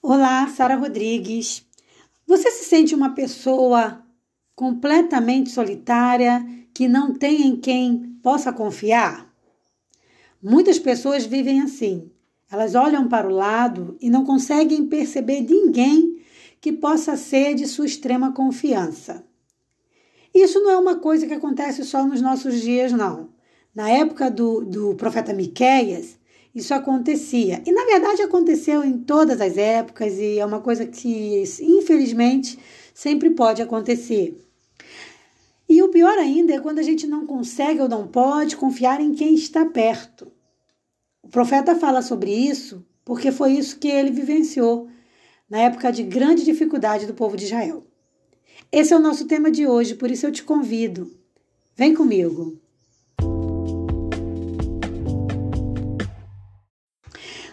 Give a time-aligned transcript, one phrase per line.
[0.00, 1.66] Olá, Sara Rodrigues.
[2.24, 4.04] Você se sente uma pessoa
[4.54, 9.28] completamente solitária, que não tem em quem possa confiar?
[10.40, 12.12] Muitas pessoas vivem assim.
[12.48, 16.22] Elas olham para o lado e não conseguem perceber ninguém
[16.60, 19.24] que possa ser de sua extrema confiança.
[20.32, 23.30] Isso não é uma coisa que acontece só nos nossos dias, não.
[23.74, 26.17] Na época do, do profeta Miqueias,
[26.58, 27.62] isso acontecia.
[27.66, 32.58] E na verdade aconteceu em todas as épocas e é uma coisa que, infelizmente,
[32.94, 34.36] sempre pode acontecer.
[35.68, 39.14] E o pior ainda é quando a gente não consegue ou não pode confiar em
[39.14, 40.32] quem está perto.
[41.22, 44.88] O profeta fala sobre isso porque foi isso que ele vivenciou
[45.48, 47.86] na época de grande dificuldade do povo de Israel.
[48.70, 51.10] Esse é o nosso tema de hoje, por isso eu te convido.
[51.74, 52.60] Vem comigo.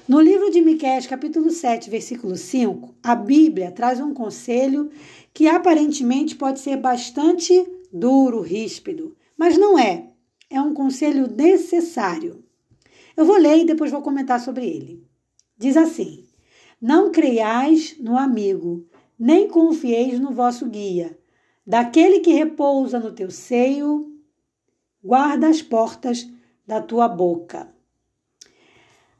[0.07, 4.91] No livro de Miqueias, capítulo 7, versículo 5, a Bíblia traz um conselho
[5.33, 10.11] que aparentemente pode ser bastante duro, ríspido, mas não é.
[10.47, 12.43] É um conselho necessário.
[13.17, 15.03] Eu vou ler e depois vou comentar sobre ele.
[15.57, 16.23] Diz assim:
[16.79, 18.85] Não creiais no amigo,
[19.17, 21.17] nem confieis no vosso guia.
[21.65, 24.15] Daquele que repousa no teu seio,
[25.03, 26.29] guarda as portas
[26.67, 27.73] da tua boca.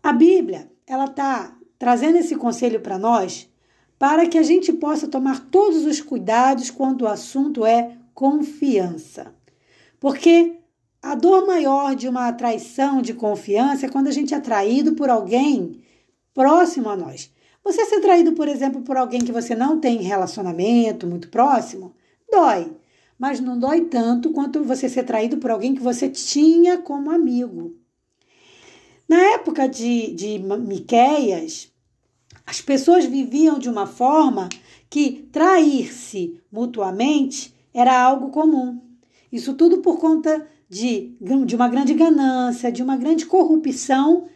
[0.03, 3.50] A Bíblia ela está trazendo esse conselho para nós
[3.97, 9.33] para que a gente possa tomar todos os cuidados quando o assunto é confiança.
[10.00, 10.58] Porque
[11.02, 15.09] a dor maior de uma traição de confiança é quando a gente é traído por
[15.09, 15.81] alguém
[16.33, 17.31] próximo a nós.
[17.64, 21.95] Você ser traído, por exemplo, por alguém que você não tem relacionamento muito próximo,
[22.30, 22.72] dói.
[23.17, 27.73] Mas não dói tanto quanto você ser traído por alguém que você tinha como amigo.
[29.08, 31.72] Na época de, de Miqueias,
[32.45, 34.50] as pessoas viviam de uma forma
[34.89, 38.81] que trair-se mutuamente era algo comum.
[39.31, 44.27] Isso tudo por conta de, de uma grande ganância, de uma grande corrupção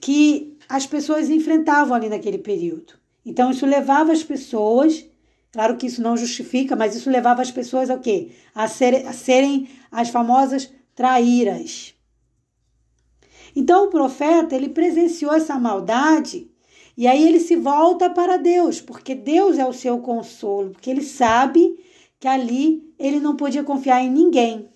[0.00, 2.94] que as pessoas enfrentavam ali naquele período.
[3.24, 5.06] Então, isso levava as pessoas,
[5.52, 8.30] claro que isso não justifica, mas isso levava as pessoas ao quê?
[8.54, 11.94] A, ser, a serem as famosas traíras.
[13.58, 16.48] Então o profeta, ele presenciou essa maldade
[16.96, 21.02] e aí ele se volta para Deus, porque Deus é o seu consolo, porque ele
[21.02, 21.76] sabe
[22.20, 24.68] que ali ele não podia confiar em ninguém.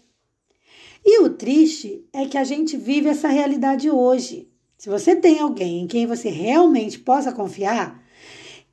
[1.05, 4.51] E o triste é que a gente vive essa realidade hoje.
[4.77, 8.03] Se você tem alguém em quem você realmente possa confiar,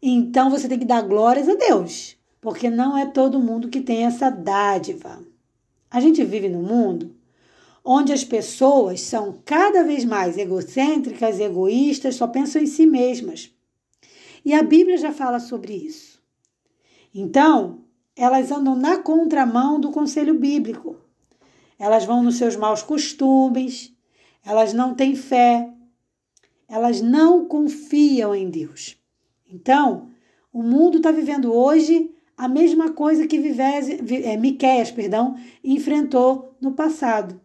[0.01, 4.05] então você tem que dar glórias a Deus, porque não é todo mundo que tem
[4.05, 5.23] essa dádiva.
[5.91, 7.18] A gente vive num mundo
[7.91, 13.51] onde as pessoas são cada vez mais egocêntricas, egoístas, só pensam em si mesmas.
[14.45, 16.21] E a Bíblia já fala sobre isso.
[17.11, 17.79] Então,
[18.15, 20.97] elas andam na contramão do conselho bíblico.
[21.79, 23.91] Elas vão nos seus maus costumes,
[24.45, 25.67] elas não têm fé,
[26.67, 28.97] elas não confiam em Deus.
[29.51, 30.09] Então,
[30.53, 33.37] o mundo está vivendo hoje a mesma coisa que
[34.23, 37.41] é, Miqueias, perdão, enfrentou no passado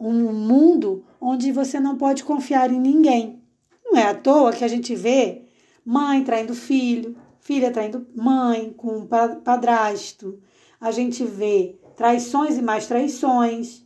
[0.00, 3.42] um mundo onde você não pode confiar em ninguém.
[3.84, 5.42] Não é à toa que a gente vê
[5.84, 10.40] mãe traindo filho, filha traindo mãe com padrasto.
[10.80, 13.84] A gente vê traições e mais traições.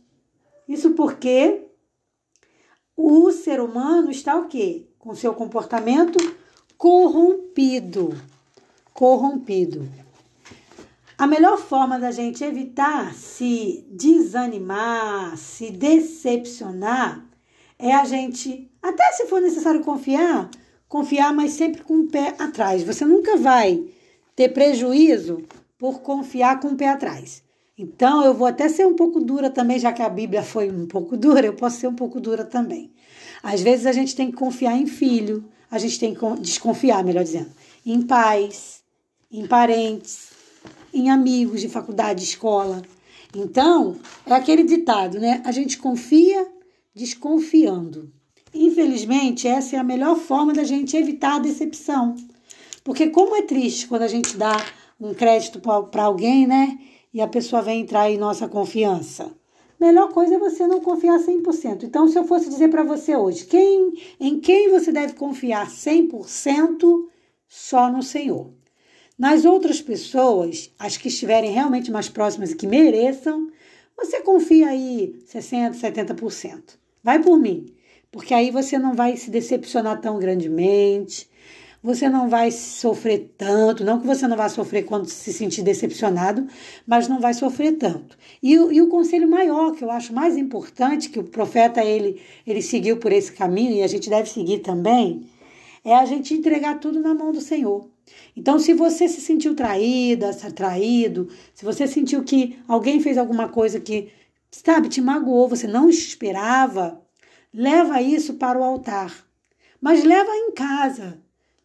[0.67, 1.67] Isso porque
[2.95, 4.87] o ser humano está o quê?
[4.97, 6.17] Com seu comportamento
[6.77, 8.15] corrompido.
[8.93, 10.04] Corrompido.
[11.17, 17.25] A melhor forma da gente evitar se desanimar, se decepcionar,
[17.79, 20.49] é a gente, até se for necessário confiar,
[20.89, 22.83] confiar, mas sempre com o pé atrás.
[22.83, 23.81] Você nunca vai
[24.35, 25.43] ter prejuízo
[25.77, 27.41] por confiar com o pé atrás.
[27.77, 30.85] Então, eu vou até ser um pouco dura também, já que a Bíblia foi um
[30.85, 32.91] pouco dura, eu posso ser um pouco dura também.
[33.41, 37.23] Às vezes a gente tem que confiar em filho, a gente tem que desconfiar, melhor
[37.23, 37.51] dizendo,
[37.85, 38.83] em pais,
[39.31, 40.34] em parentes,
[40.95, 42.81] em amigos de faculdade, escola.
[43.35, 45.41] Então, é aquele ditado, né?
[45.45, 46.47] A gente confia
[46.95, 48.09] desconfiando.
[48.53, 52.15] Infelizmente, essa é a melhor forma da gente evitar a decepção.
[52.83, 54.55] Porque como é triste quando a gente dá
[54.99, 56.77] um crédito para alguém, né?
[57.13, 59.35] E a pessoa vem entrar em nossa confiança.
[59.77, 61.83] Melhor coisa é você não confiar 100%.
[61.83, 67.09] Então, se eu fosse dizer para você hoje, quem, em quem você deve confiar 100%?
[67.47, 68.51] Só no Senhor.
[69.17, 73.49] Nas outras pessoas, as que estiverem realmente mais próximas e que mereçam,
[73.95, 76.61] você confia aí 60%, 70%.
[77.01, 77.67] Vai por mim,
[78.11, 81.29] porque aí você não vai se decepcionar tão grandemente,
[81.81, 86.45] você não vai sofrer tanto, não que você não vá sofrer quando se sentir decepcionado,
[86.85, 88.17] mas não vai sofrer tanto.
[88.43, 92.61] E, e o conselho maior, que eu acho mais importante, que o profeta ele, ele
[92.61, 95.25] seguiu por esse caminho e a gente deve seguir também,
[95.85, 97.87] é a gente entregar tudo na mão do Senhor.
[98.35, 103.79] Então, se você se sentiu traída, traído, se você sentiu que alguém fez alguma coisa
[103.79, 104.11] que,
[104.49, 106.99] sabe, te magoou, você não esperava,
[107.53, 109.25] leva isso para o altar.
[109.79, 111.21] Mas leva em casa.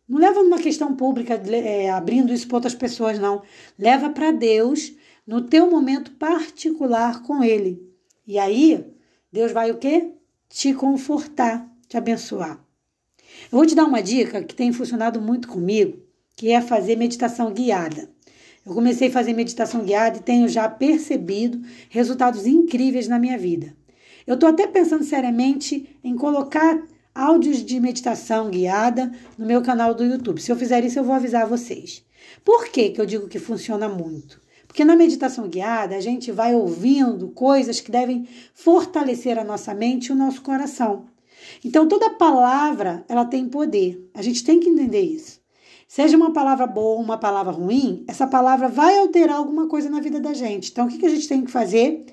[0.06, 3.42] Não leva numa questão pública, é, abrindo isso para outras pessoas, não.
[3.78, 4.92] Leva para Deus
[5.26, 7.88] no teu momento particular com Ele.
[8.26, 8.84] E aí,
[9.32, 10.12] Deus vai o quê?
[10.48, 12.69] Te confortar, te abençoar.
[13.50, 15.98] Eu vou te dar uma dica que tem funcionado muito comigo,
[16.36, 18.08] que é fazer meditação guiada.
[18.64, 23.74] Eu comecei a fazer meditação guiada e tenho já percebido resultados incríveis na minha vida.
[24.24, 26.80] Eu estou até pensando seriamente em colocar
[27.12, 30.40] áudios de meditação guiada no meu canal do YouTube.
[30.40, 32.04] Se eu fizer isso, eu vou avisar vocês.
[32.44, 34.40] Por que, que eu digo que funciona muito?
[34.68, 40.06] Porque na meditação guiada a gente vai ouvindo coisas que devem fortalecer a nossa mente
[40.06, 41.06] e o nosso coração.
[41.64, 44.10] Então toda palavra ela tem poder.
[44.14, 45.40] A gente tem que entender isso.
[45.86, 50.00] Seja uma palavra boa ou uma palavra ruim, essa palavra vai alterar alguma coisa na
[50.00, 50.70] vida da gente.
[50.70, 52.06] Então o que, a gente tem que fazer?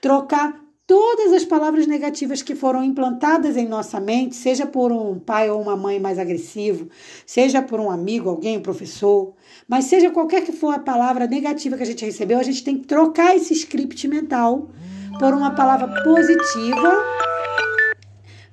[0.00, 5.50] Trocar todas as palavras negativas que foram implantadas em nossa mente, seja por um pai
[5.50, 6.88] ou uma mãe mais agressivo,
[7.26, 9.34] seja por um amigo, alguém, um professor,
[9.68, 12.78] mas seja qualquer que for a palavra negativa que a gente recebeu, a gente tem
[12.78, 14.70] que trocar esse script mental
[15.18, 17.04] por uma palavra positiva.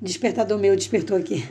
[0.02, 1.48] Despertador meu despertou aqui.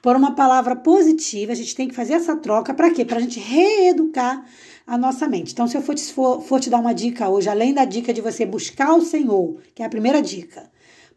[0.00, 3.04] Por uma palavra positiva, a gente tem que fazer essa troca para quê?
[3.04, 4.44] Para a gente reeducar
[4.86, 5.52] a nossa mente.
[5.52, 8.12] Então, se eu for te, for, for te dar uma dica hoje, além da dica
[8.12, 10.70] de você buscar o Senhor, que é a primeira dica,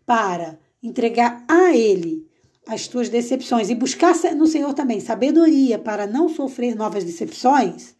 [0.05, 2.27] para entregar a Ele
[2.67, 7.95] as tuas decepções e buscar no Senhor também sabedoria para não sofrer novas decepções,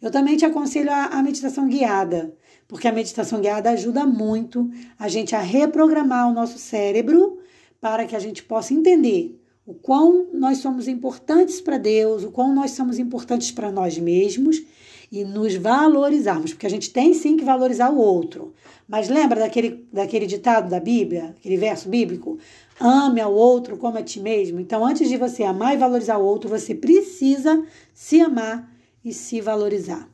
[0.00, 2.34] eu também te aconselho a, a meditação guiada,
[2.66, 7.38] porque a meditação guiada ajuda muito a gente a reprogramar o nosso cérebro
[7.82, 9.36] para que a gente possa entender
[9.66, 14.62] o quão nós somos importantes para Deus, o quão nós somos importantes para nós mesmos
[15.10, 18.54] e nos valorizarmos, porque a gente tem sim que valorizar o outro.
[18.88, 22.38] Mas lembra daquele, daquele ditado da Bíblia, aquele verso bíblico?
[22.78, 24.60] Ame ao outro como a ti mesmo.
[24.60, 28.72] Então, antes de você amar e valorizar o outro, você precisa se amar
[29.04, 30.08] e se valorizar.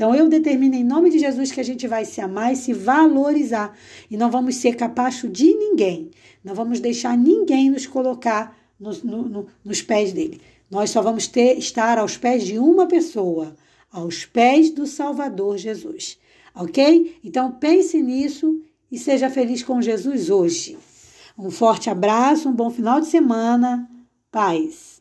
[0.00, 2.72] Então, eu determino em nome de Jesus que a gente vai se amar e se
[2.72, 3.76] valorizar.
[4.10, 6.10] E não vamos ser capacho de ninguém.
[6.42, 10.40] Não vamos deixar ninguém nos colocar no, no, nos pés dele.
[10.70, 13.54] Nós só vamos ter, estar aos pés de uma pessoa
[13.92, 16.18] aos pés do Salvador Jesus.
[16.54, 17.18] Ok?
[17.22, 18.58] Então pense nisso
[18.90, 20.78] e seja feliz com Jesus hoje.
[21.36, 23.86] Um forte abraço, um bom final de semana.
[24.32, 24.99] Paz.